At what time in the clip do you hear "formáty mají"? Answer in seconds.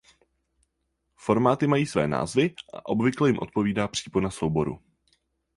1.15-1.85